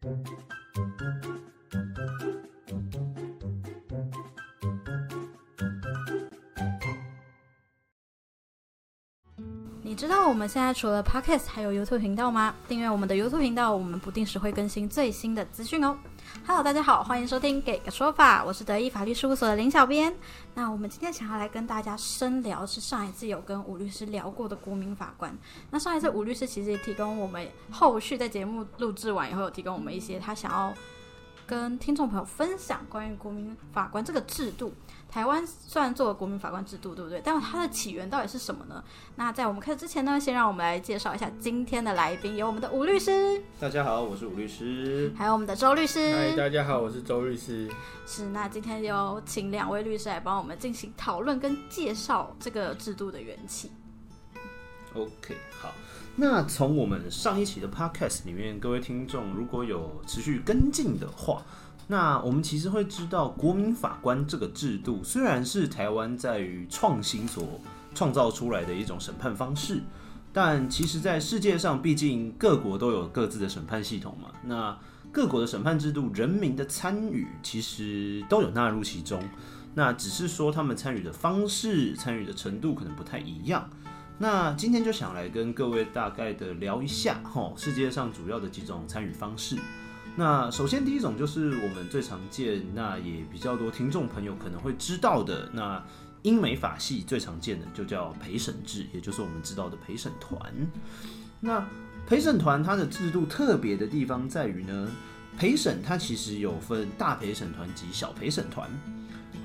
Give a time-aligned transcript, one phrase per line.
[0.00, 0.06] 你
[9.94, 12.54] 知道我们现在除了 Podcast 还有 YouTube 频道吗？
[12.66, 15.94] 订阅我们的 YouTube 频道，我们不定时会更新最新的资讯哦。
[16.46, 20.12] Hello，大家好，欢迎收听《给个说法》，我是德意法律事务所的林小编。
[20.54, 25.36] 那我们今天想要来跟大家深聊，是上一次有跟吴律师聊过的国民法官。
[25.70, 30.74] 那上一次吴律师其实也提供我们后续在节目录制完以后，有提供我们一些他想要
[31.50, 34.72] 跟听众朋友分享关于国民法官这个制度。
[35.10, 37.20] 台湾虽然做了国民法官制度，对不对？
[37.24, 38.84] 但它的起源到底是什么呢？
[39.16, 45.12] 那在我们开始之前呢，先让我们来介绍一下今天的来宾，有我们的吴律师，大家好，我是吴律师。
[45.18, 46.14] 还有我们的周律师。
[46.14, 47.68] 嗨，大家好，我是周律师。
[48.06, 53.72] 是，那今天有请两位律师来帮我们进行讨论跟介绍这个制度的缘起。
[54.94, 55.72] OK，好，
[56.20, 61.42] 那从我们上一期的 Podcast 里面，各位听众如果有持续跟进的话，
[61.86, 67.58] 那我们其实会知道，国民法官这个制度虽然是台湾在于创新所
[67.94, 69.80] 创造出来的一种审判方式，
[70.30, 74.78] 但其实在世界上，毕竟各国都有各自的审判系统嘛，那
[75.10, 79.22] 各国的审判制度，人民的参与其实都有纳入其中，
[79.74, 83.70] 那只是说他们参与的方式、参与的程度可能不太一样。
[84.22, 89.56] 那今天就想来跟各位大概的聊一下哈，世界上主要的几种参与方式。
[90.14, 95.82] 那首先第一种就是我们最常见，那也比较多听众朋友可能会知道的，那
[96.20, 100.38] 英美法系最常见的就叫陪审制，也就是我们知道的陪审团。
[101.40, 101.66] 那
[102.06, 104.90] 陪审团它的制度特别的地方在于呢，
[105.38, 108.68] 陪审它其实有分大陪审团及小陪审团。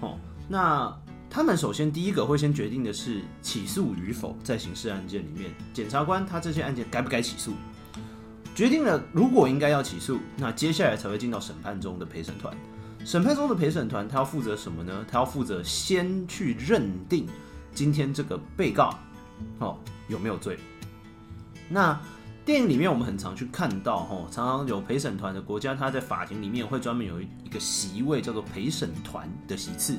[0.01, 0.93] 哦，那
[1.35, 7.51] 他们首先第一个会先决定的是起诉与否，在刑事案件里面，检察官他这些案件该不该起诉，
[8.55, 12.55] 决定了如果应该要起诉，那接下来才会进到审判中的陪审团。
[13.03, 15.05] 审判中的陪审团，他要负责什么呢？
[15.11, 17.27] 他要负责先去认定
[17.73, 18.97] 今天这个被告
[19.59, 20.57] 哦有没有罪。
[21.67, 21.99] 那
[22.45, 29.97] 电影里面我们很常去看到，吼，常常有陪审团的国家，他在法庭里面会专门有一个席位叫做陪审团的席次。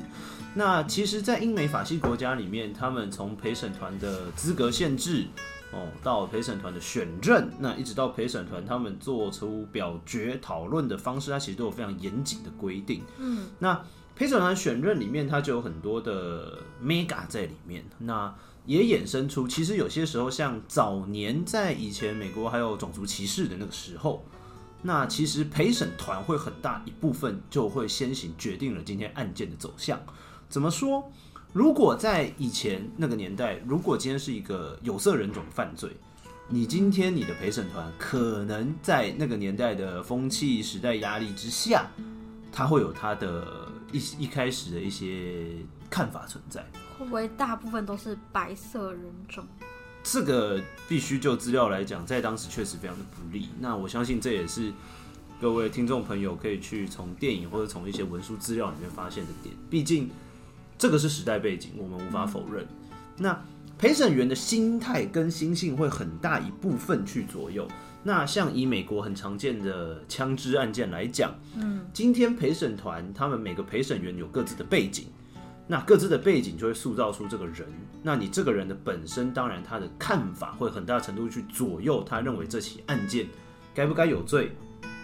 [0.55, 5.27] 那其实，在英美法系国家里面，他们从陪审团的资格限制，
[5.73, 13.03] 哦，到陪审团的选任，那一直到陪审团他们做出表决讨论的方式，它其实都有非常严谨的规定。
[13.19, 13.83] 嗯，那
[14.15, 17.83] 陪审团选任里面，它就有很多的 mega 在里面。
[17.99, 18.33] 那
[18.67, 24.23] 也衍生出，其实有些时候，像早年在以前美国还有种族歧视的那个时候，
[24.83, 29.97] 那其实陪审团会很大一部分就会先行决定了今天案件的走向。
[30.49, 31.09] 怎么说？
[31.53, 35.89] 如果在以前那个年代，如果今天是一个有色人种犯罪，
[36.49, 41.89] 你今天你的陪审团可能在那个年代的风气、时代压力之下，
[42.51, 45.47] 他会有他的一一开始的一些
[45.89, 46.65] 看法存在。
[46.97, 49.45] 会不会大部分都是白色人种？
[50.03, 53.49] 这个必须就资料来讲，在当时确实非常的不利。
[53.59, 54.71] 那我相信这也是
[55.39, 59.53] 各位听众朋友可以去从电影或者从一些文书资料里面发现的点。
[59.69, 60.09] 毕竟
[60.77, 62.65] 这个是时代背景，我们无法否认。
[63.17, 63.37] 那
[63.77, 67.67] 陪审员的心态跟心性会很大一部分去左右。
[68.01, 75.07] 那像以美国很常见的枪支案件来讲，嗯，今天陪审团他们每个陪审员有各自的背景。
[75.67, 77.67] 那各自的背景就会塑造出这个人，
[78.01, 83.27] 那你这个人的本身，当然他的看法会很大程度去左右他认为这起案件
[83.75, 84.55] 该不该有罪，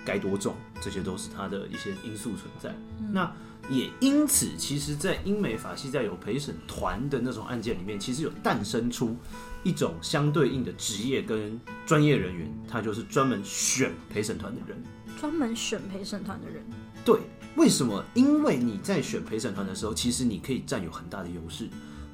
[0.06, 2.74] 该多重，这些都是他的一些因素存在。
[3.12, 3.30] 那
[3.70, 9.16] 也因此，其实，在英美法系在有陪审团的那种案件里面，其实有诞生出
[9.64, 14.82] 一种相对应的职业跟专业人员，他就是专门选陪审团的人。
[15.24, 16.62] 专门选陪审团的人。
[17.06, 17.18] 对，
[17.56, 18.04] 为什么？
[18.14, 21.70] 因为你在选陪审团的时候，其实你可以占有很大的优势。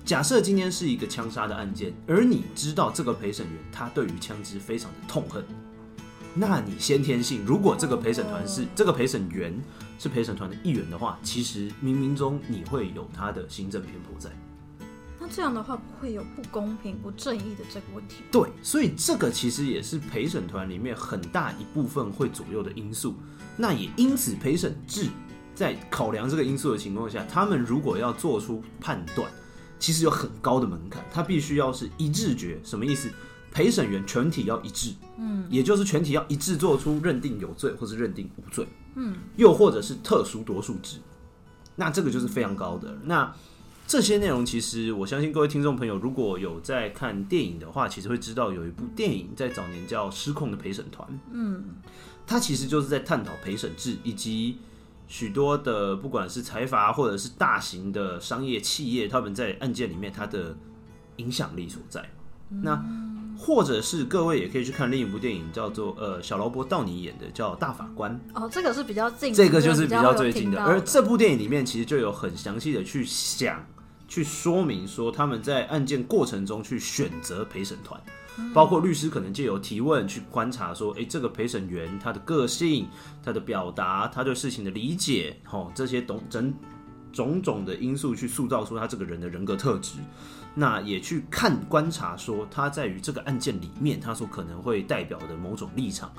[0.05, 5.43] 假设今天是一个枪杀的案件，而你知道这个陪审员他对于枪支非常的痛恨，
[6.35, 9.59] 那你先天性，如果这个陪审团是、哦这个陪审员
[9.97, 14.29] 是陪审团的一员的话，其实冥冥中你会有他的行政偏颇在。
[15.29, 18.23] 那这样的话，不会有不公平、不正义的这个问题。
[18.31, 23.13] 对，所以这个其实也是陪审团里面很大一部分会左右的因素。
[23.55, 25.07] 那也因此，陪审制
[25.53, 29.31] 在考量这个因素的情况下，他们如果要做出判断，
[29.77, 32.59] 其实有很高的门槛，他必须要是一致决。
[32.63, 33.07] 什么意思？
[33.51, 40.97] 陪审员全体要一致，嗯，也就是全体要一致做出认定有罪或是认定无罪，嗯，又或者是特殊多数制，
[41.75, 42.95] 那这个就是非常高的。
[43.03, 43.33] 那
[43.89, 51.09] 这些内容其实我相信各位听众朋友如果有在看电影的话，其实会知道有一部电影在早年叫《失控的陪审团》。
[51.31, 51.63] 嗯，
[52.27, 54.59] 它其实就是在探讨陪审制以及
[55.07, 60.55] 许多的不管是财阀或者是大型的商业企业，他们在案件里面它的
[61.15, 62.07] 影响力所在。
[62.61, 62.79] 那
[63.39, 68.15] 或者是各位也可以去看另一部电影，叫做呃小劳勃道尼演的叫《大法官》。
[68.39, 70.61] 哦，这个是比较近，这个就是比较最近的。
[70.61, 73.65] 而这部电影里面其实就有很详细的去想、
[74.09, 78.01] 去说明说他们在案件过程中去选择陪审团，
[78.53, 82.87] 包括律师可能借由提问去观察说，哎，这个陪审员他的个性、
[83.23, 86.53] 他的表达、他对事情的理解，吼这些懂整
[87.13, 89.99] 种种的因素去塑造出他这个人的人格特质。
[90.55, 96.11] 那也去看观察，说他在于这个案件里面，他所可能会代表的某种立场。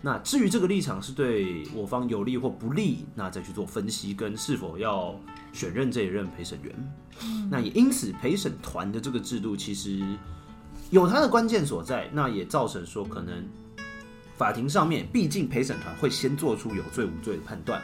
[0.00, 5.18] 那至于这个立场是对我方有利或不利，那再去做分析，跟是否要
[5.58, 6.72] 选任这一任陪审员。
[7.50, 10.00] 那也因此，陪审团的这个制度其实
[10.90, 12.08] 有它的关键所在。
[12.12, 13.44] 那也造成说，可能
[14.36, 17.82] 法庭上面，毕竟陪审团会先做出有罪无罪的判断，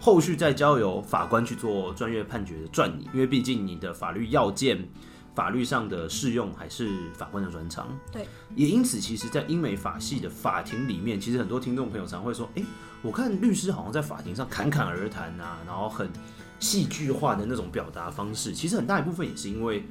[0.00, 3.08] 后续再交由法官去做专业判决的撰拟。
[3.12, 4.88] 因为毕竟你的法律要件。
[5.34, 7.96] 法律上的适用还是法官的专长。
[8.10, 8.26] 对，
[8.56, 12.64] 也因此，其实，在英美法系的法庭里面，其实很多听众朋友常会说：“哎，
[13.02, 16.10] 我看律师好像在法庭上侃侃而谈啊，然后很
[16.60, 19.84] 戏剧化的那种表达方式。”其实很大一部分也是因为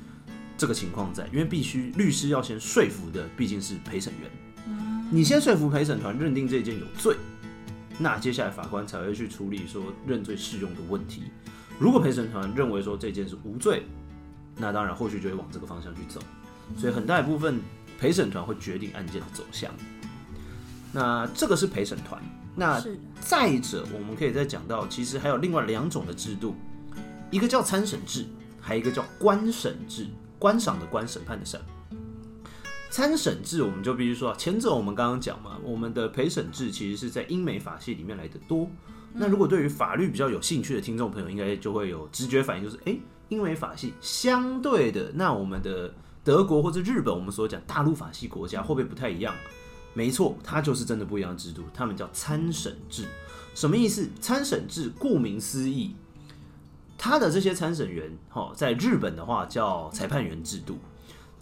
[0.58, 4.32] 这个情况在，因为必须律师要先说服的毕竟是陪审员。
[4.68, 7.16] 嗯，你先说服陪审团认定这件有罪，
[8.00, 11.24] 那接下来法官才会去处理说认罪适用的问题。
[11.80, 13.84] 如果陪审团认为说这件是无罪，
[14.56, 16.20] 那当然，后续就会往这个方向去走，
[16.76, 17.60] 所以很大一部分
[18.00, 19.72] 陪审团会决定案件的走向。
[20.98, 22.20] 那这个是陪审团。
[22.56, 22.84] 那
[23.22, 26.56] 再者，我们可以再讲到，其实还有另外两种的制度，
[27.30, 28.26] 一个叫参审制，
[28.60, 30.08] 还有一个叫观审制。
[30.40, 31.62] 观赏的观，审判的审。
[32.90, 38.68] 参审制，我们就必须说，前者我们刚刚讲嘛，我们的陪审制其实是在英美法系里面来的多。
[39.14, 42.98] 那如果对于法律比较有兴趣的听众朋友，应该就会有直觉反应，就是哎。
[43.30, 45.94] 英美法系相对的，那我们的
[46.24, 49.36] 德国或者日本，我们所讲大陆法系国家会不会不太一样？
[49.94, 51.64] 没错，它就是真的不一样的制度。
[51.74, 53.06] 他们叫参审制，
[53.56, 54.08] 什么意思？
[54.22, 55.96] 参审制顾名思义，
[56.98, 60.78] 他的这些参审员，哈，在日本的话叫裁判员制度。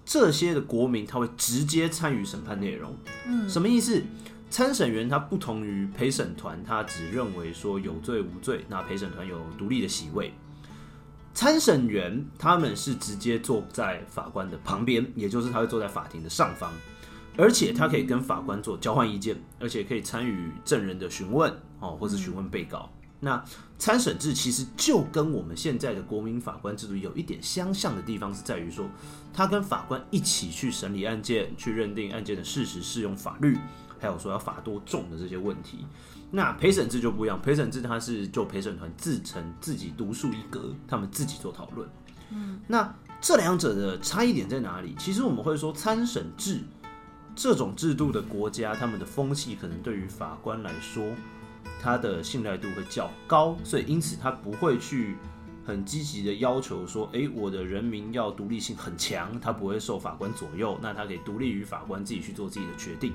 [0.06, 2.96] 这些的国民他会直接参与审判内容。
[3.26, 4.02] 嗯，什么意思？
[4.50, 10.32] 参审员他不同于陪审团，他只认为说有罪无罪，那陪审团有独立的席位。
[11.34, 16.72] 参审员他们是直接坐在法官的旁边，也就是他会坐在法庭的上方，
[17.38, 22.90] 而且他可以跟法官做交换意见，而且可以参与证人的询问哦，或是询问被告。
[23.22, 23.44] 那
[23.80, 28.86] 参审制其实就跟我们现在的国民法官制度有一点相像的地方，是在于说，
[29.34, 33.58] 他跟法官一起去审理案件，去认定案件的事实、适用法律，
[33.98, 35.86] 还有说要罚多重的这些问题。
[36.30, 41.88] 那陪审制就不一样，陪审制他是就陪审团自成自己独树一格，他们自己做讨论。
[42.32, 44.94] 嗯，那这两者的差异点在哪里？
[45.00, 46.62] 其实我们会说参审制
[47.36, 51.04] 这种制度的国家，他们的风气可能对于法官来说，
[51.82, 55.18] 他的信赖度会较高，所以因此他不会去
[55.66, 63.14] 很积极的要求说，哎，我的人民要独立性很强，他不会受法官左右，那他可以独立于法官自己去做自己的决定。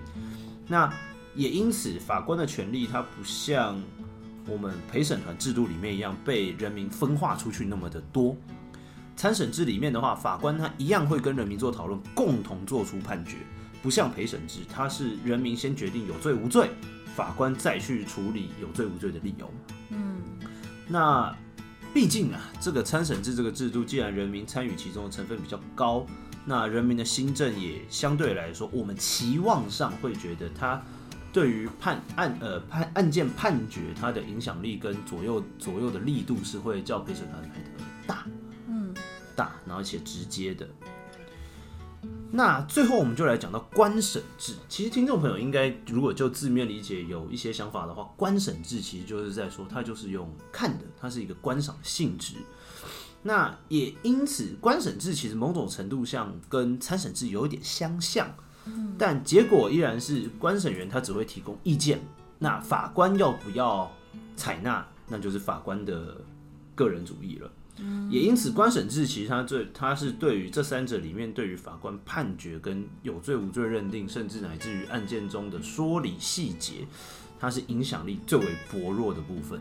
[0.66, 0.92] 那
[1.34, 3.80] 也因此，法官的权利他不像
[4.46, 8.36] 我们陪审团制度里面一样被人民分化出去那么的多。
[9.16, 13.36] 参审制里面的话，法官他一样会跟人民做讨论，共同做出判决，
[13.82, 16.70] 不像陪审制，它是人民先决定有罪无罪，
[17.14, 19.50] 法官再去处理有罪无罪的理由。
[19.90, 20.20] 嗯，
[20.88, 21.34] 那
[21.92, 26.06] 毕竟啊，这个参审制这个制度，既然人民参与其中的成分比较高，
[26.44, 30.82] 那人民的新政也相对来说，我们期望上会觉得他。
[31.32, 38.26] 对于判案呃判案件判决，它的影响力跟左右左右的力度是会较陪审团来的大，
[38.66, 38.92] 嗯，
[39.36, 40.68] 大，然后且直接的。
[42.32, 44.54] 那最后我们就来讲到官审制。
[44.68, 52.36] 其实听众朋友应该如果就字面理解有一些想法的话，官审制其实就是在说它就是用看的，它是一个观赏性质。
[53.22, 58.32] 那也因此，官审制其实某种程度上跟参审制有一点相像。
[58.96, 61.98] 但结果依然是官审员他只会提供意见，
[62.38, 63.90] 那法官要不要
[64.36, 66.16] 采纳，那就是法官的
[66.74, 67.50] 个人主义了。
[68.10, 76.86] 也因此，官审制其实它最，它是对于这三者里面，对于法官判决跟有罪无罪认定，甚至乃至于案件中的说理细节，
[77.38, 79.60] 它是影响力最为薄弱的部分。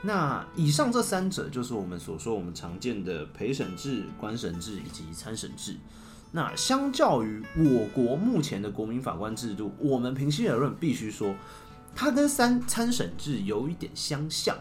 [0.00, 5.76] 那以上这三者就是我们所说我们常见的陪审制、官审制以及参审制。
[6.30, 11.34] 那相较于我国目前的国民法官制度，我们平心而论，必须说
[11.94, 14.56] 它跟三参审制有一点相像。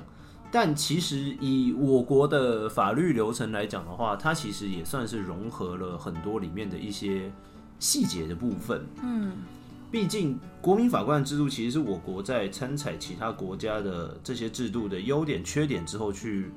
[0.60, 7.32] 但其实以我国的法律流程来讲的话，它其实也算是融合了很多里面的一些
[7.78, 8.84] 细节的部分。
[9.04, 9.34] 嗯，
[9.92, 16.50] 毕竟国民法官制度其实是我国在参采其他国家的这些制度的优点、缺点之后去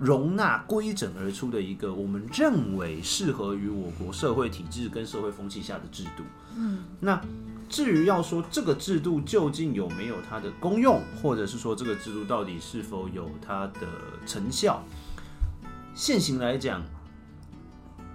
[0.00, 6.24] 容纳规整而出的一个我们认为适合于我国社会体制跟社会风气下的制度。
[6.56, 7.22] 嗯，那
[7.68, 13.86] 至于要说这个制度究竟有没有它的功用，或者是说这个制度到底是否有它的
[14.26, 14.82] 成效，
[15.94, 16.82] 现行来讲，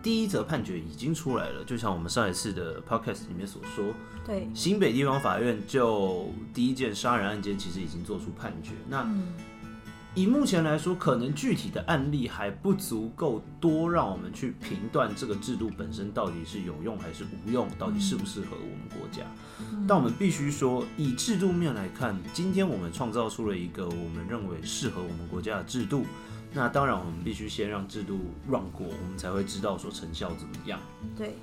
[0.01, 3.93] 第一则判决已经出来了，就像我们上一次的 podcast 里面所说，
[4.25, 8.72] 对，新北地方法院就第一件杀人案件其实已经做出判决。
[8.89, 9.33] 那嗯
[10.15, 19.24] 以目前来说，可能具体的案例还不足够多，让我们去评断这个制度本身到底是有用还是无用，到底适不适合我们国家。
[19.88, 26.05] 但我们必须说，以制度面来看，今天我们创造出了一个我们认为适合我们国家的制度。
[26.53, 30.79] 那当然，我们必须先让制度 run 过，我们才会知道说成效怎么样。
[31.17, 31.34] 对，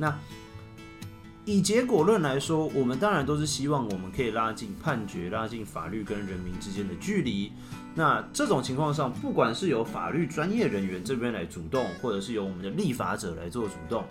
[1.50, 7.50] 以结果论来说，我们当然都是希望我们可以拉近判决、拉近法律跟人民之间的距离。
[7.92, 14.04] 那这种情况上，不管是由法律专业人员这边来主动，或者是由我们的立法者来做主动，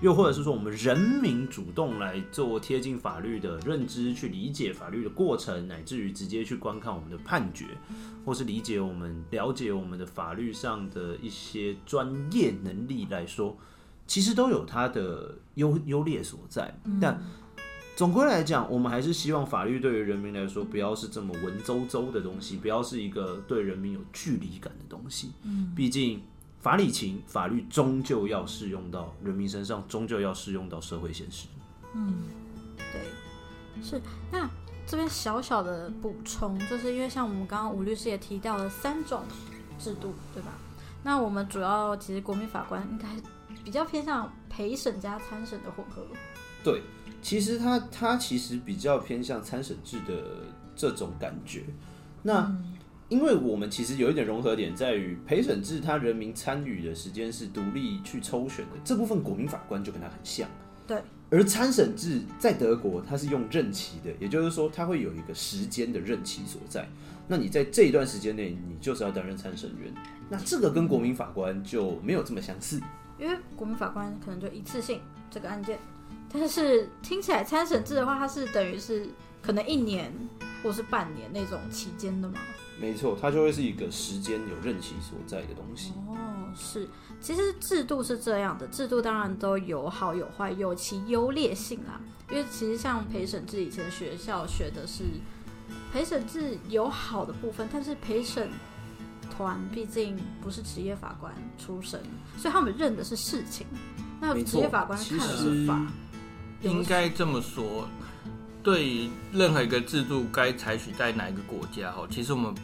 [0.00, 7.66] 又或者是说我们人民主动来做贴近法律的认知，去理解法律的过程，乃至于直接去观看我们的判决，
[8.24, 13.56] 或是理解我们、了解我们的法律上的一些专业能力来说，
[14.10, 16.74] 其实都有它的优优劣所在。
[17.00, 17.22] 但
[17.94, 25.30] 总归来讲，我们还是希望法律对于人民来说，不要是这么文绉绉的东西，不要是一个对人民有距离感的东西。
[25.44, 26.20] 嗯，毕竟
[26.60, 31.46] 法理情，法律终究要适用到人民身上，终究要适用到社会现实。
[31.94, 32.24] 嗯
[32.76, 34.02] 对，是。
[34.32, 34.50] 那
[34.88, 39.22] 这边小小的补充，就是因为像我们刚刚吴律师也提到了三种
[39.78, 40.50] 制度，对吧？
[41.04, 43.06] 那我们主要其实国民法官应该
[43.64, 46.06] 比较偏向陪审加参审的混合。
[46.62, 46.82] 对，
[47.22, 50.22] 其实它它其实比较偏向参审制的
[50.76, 51.64] 这种感觉。
[52.22, 52.54] 那、
[53.08, 60.48] 因为我们其实有一点融合点在于陪审制，它人民参与的时间是独立去抽选的，这部分国民法官就跟他很像。
[60.86, 66.88] 对，而参审制在德国它是用任期的，也就是说它会有一个时间的任期所在。
[67.26, 69.94] 那你在这一段时间内，你就是要担任参审员。
[70.28, 72.80] 那这个跟国民法官就没有这么相似。
[73.20, 75.00] 因为国民法官可能就一次性
[75.30, 75.78] 这个案件，
[76.32, 79.08] 但是听起来参审制的话，它是等于是
[79.42, 80.12] 可能一年
[80.62, 82.38] 或是半年那种期间的嘛。
[82.80, 85.92] 没错，它就会是一个时间有任期所在的东西。
[86.08, 86.16] 哦，
[86.56, 86.88] 是，
[87.20, 92.00] 其实制度是这样的，制度当然都有好有坏，有其优劣性啦。
[92.30, 95.04] 因为其实像陪审制，以前学校学的是
[95.92, 98.48] 陪审制有好的部分，但是陪审
[99.30, 102.00] 团毕竟不是职业法官出身，
[102.36, 103.66] 所以他们认的是事情。
[104.20, 105.80] 那职业法官看的是法，
[106.62, 107.88] 应该这么说，
[108.62, 112.54] 对于任何一个制度该采取在哪一个国家哈，其实我们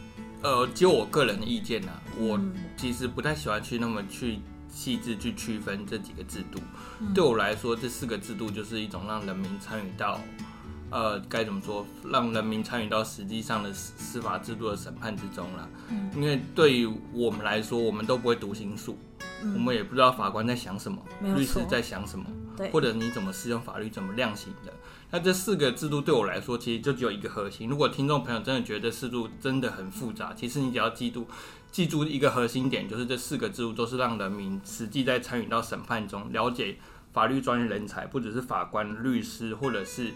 [0.43, 6.59] 呃，就我个人的意见呢、我嗯其实不太喜欢去那么去细致去区分这几个制度。
[6.99, 10.19] 嗯对我来说，这四个制度就是一种让人民参与到。
[10.89, 11.85] 呃，该怎么说？
[12.05, 15.69] 让人民参与到实际上的司司法制度的审判之中了。
[15.89, 18.97] 嗯因为对于我们来说，我们都不会读心术，
[19.43, 20.97] 嗯我们也不知道法官在想什么，
[21.35, 22.25] 律师在想什么。
[22.55, 24.73] 对或者你怎么适用法律，怎么量刑的。
[25.11, 27.69] 那这四个制度对我来说，其实就只有一个核心。
[27.69, 31.27] 如果听众朋友真的觉得制度真的很复杂，其实你只要记住
[31.71, 36.79] 记住一个核心点，就是这四个制度都是让人民实际在参与到审判中，了解
[37.13, 40.11] 法律专业人才，不只是法官、律师，或者是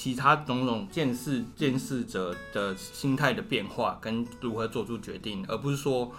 [0.00, 6.10] 其他种种见识见识者的心态的变化，跟如何做出决定，而不是说。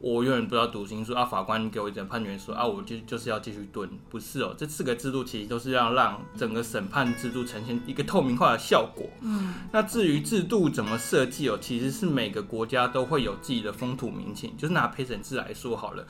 [0.00, 1.24] 我永远不知道读心术啊！
[1.24, 4.54] 法官给我一点判决说啊，我就就是要继续蹲，不是哦。
[4.56, 9.08] 这四个制度其实都是要让整个审判制度呈现一个透明化的效果。
[9.22, 14.56] 嗯，那至于制度怎么设计哦，其实是每个国家都会有自己的风土民情。
[14.56, 16.06] 就是拿陪审制来说好了，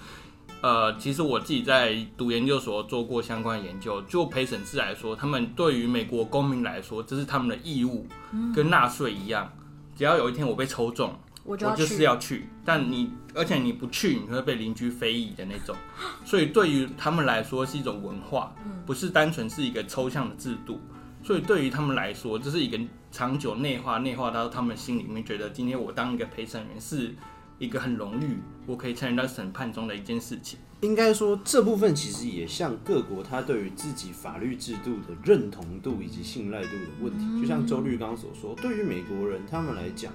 [0.61, 4.03] 呃，其实我自己在读研究所做过相关研究。
[4.03, 8.07] 就陪审制来说，他们对于美国公民来说，这是他们的义务，
[8.55, 9.53] 跟纳税一样。
[9.97, 11.53] 只要有一天我被抽中，我。
[11.53, 15.77] 我就是要去，但你而且你不去，你会被邻居非议的那种，
[16.25, 18.53] 所以对于他们来说是一种文化，
[18.85, 20.81] 不是单纯是一个抽象的制度。
[21.23, 22.79] 所以对于他们来说，这是一个
[23.11, 27.15] 长久内化，内化到他们心里面，觉得今天我当一个陪审员是
[27.59, 30.59] 一个很荣誉，我可以参与到审判中的一件事情。
[30.81, 37.41] 应该说这部分其实也像各国他对于自己法律制度的认同度以及信赖度的问题。
[37.41, 40.13] 就像周律刚刚所说，对于美国人他们来讲，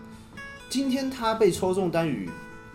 [0.70, 2.30] 今天他被抽中单于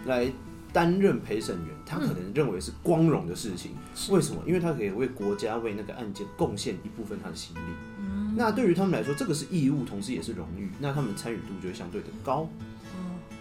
[0.04, 0.30] 来
[0.70, 3.72] 担任陪审员，他可能认为是光荣的事情。
[4.10, 4.42] 为什么？
[4.46, 7.60] 因为他可以为国家为那个案件贡献一部分他的心力。
[8.36, 10.70] 那对于他们来说，这个是义务，同时也是荣誉。
[10.78, 12.46] 那他们参与度就会相对的高。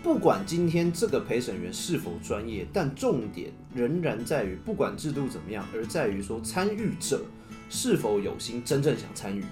[0.04, 7.26] 不管今天这个陪审员是否专业，但重点仍然在于，不管制度怎么样，而在于说参与者
[7.70, 9.44] 是否有心真正想参与，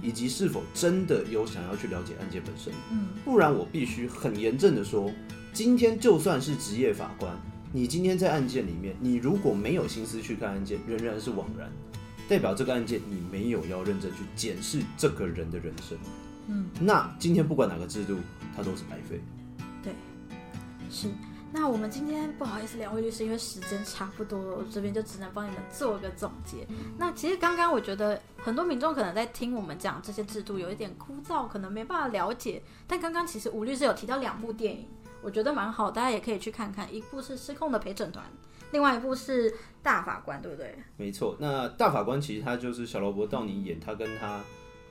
[0.00, 2.72] 以及是否真的有想要去了解案件本身。
[3.24, 5.12] 不然我必须很严正的说，
[5.52, 7.36] 今天就算是职业法官，
[7.72, 11.70] 你今天在案件里面，你如果没有心思去看案件，仍然是枉然，
[12.28, 15.98] 代表这个案件你没有要认真去检视这个人的人生。
[16.46, 18.16] 嗯，那今天不管哪个制度，
[18.56, 19.20] 它都是白费。
[20.90, 21.08] 是，
[21.52, 26.66] 那我们今天不好意思，两位律师，因为时间差不多了，我这边就只能帮你们做个总结。
[26.98, 32.60] 那其实刚刚我觉得很多民众可能在听我们讲这些制度有一点枯燥，可能没办法了解。
[32.86, 34.88] 但刚刚其实吴律师有提到两部电影，
[35.22, 36.92] 我觉得蛮好，大家也可以去看看。
[36.92, 38.24] 一部是《失控的陪审团》，
[38.72, 39.50] 另外一部是
[39.82, 40.74] 《大法官》，对不对？
[40.96, 44.40] 没错，那大法官其实他就是小罗伯道尼演他跟他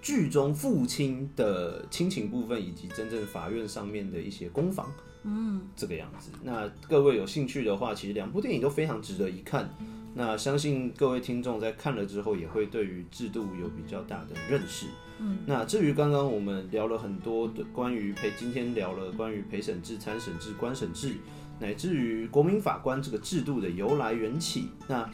[0.01, 4.91] 剧中父亲的亲情部分，以及真正法院上面的一些攻防。
[5.23, 6.31] 嗯，这个样子。
[6.43, 9.69] 那各位有兴趣的话，其实两部电影都非常值得一看。
[10.15, 14.87] 那相信各位听众在看了之后，也会对于制度有比较大的认识。
[15.19, 21.15] 嗯，那至于刚刚我们聊了很多的关于陪，今天聊了关于陪审制、参审制、官审制，
[21.59, 24.69] 乃至于国民法官这个制度的由来缘起。
[24.87, 25.09] 那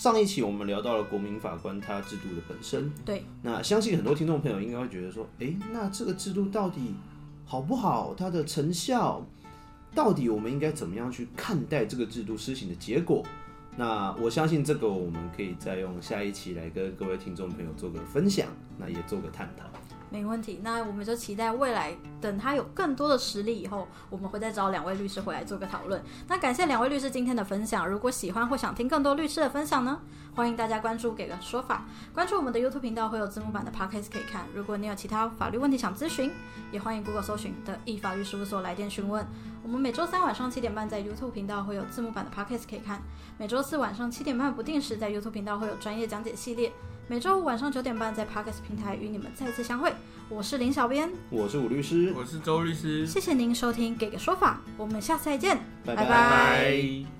[0.00, 2.90] 上一期我们聊到了国民法官他制度的本身。
[3.04, 3.22] 对。
[3.42, 6.94] 那相信很多听众朋友应该会觉得说，哎，那这个制度到底？
[7.44, 8.14] 好不好？
[8.16, 9.22] 它的成效
[9.94, 13.22] 到底我们应该怎么样去看待这个制度施行的结果？
[13.76, 18.46] 那我相信这个我们可以再用下一期来跟各位听众朋友做个分享，
[18.78, 19.66] 那也做个探讨。
[20.10, 26.02] 没问题，那我们就期待未来等他有更多的实力以后，我们会再找两位律师回来做个讨论。
[26.26, 27.88] 那感谢两位律师今天的分享。
[27.88, 30.00] 如果喜欢或想听更多律师的分享呢，
[30.34, 34.44] 欢迎大家关注给个说法，关注我们的 YouTube 频道会有字幕版的 Podcast 可以看。
[34.52, 36.32] 如果你有其他法律问题想咨询，
[36.72, 39.24] 也欢迎 Google 搜寻的易法律事务所来电询问。
[39.62, 43.00] 我们每周三晚上七点半在 YouTube 频道会有字幕版的 Podcast 可以看，
[43.38, 46.72] 每周四晚上七点半不定时在 YouTube 频道会有专业讲解系列。
[47.08, 49.92] 每周五晚上九点半在 Podcast 平台与你们再次相会。
[50.28, 53.04] 我是林小编，我是武律师，我是周律师。
[53.04, 57.19] 谢谢您收听《给个说法》，我们下次再见，拜拜。